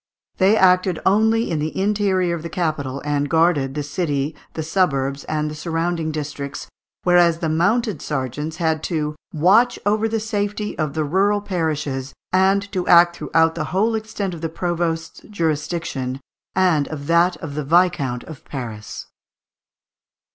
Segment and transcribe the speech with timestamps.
[0.37, 5.25] They acted only in the interior of the capital, and guarded the city, the suburbs,
[5.25, 6.67] and the surrounding districts,
[7.03, 12.71] whereas the mounted sergeants had "to watch over the safety of the rural parishes, and
[12.71, 16.19] to act throughout the whole extent of the provost's jurisdiction,
[16.55, 19.05] and of that of the viscount of Paris."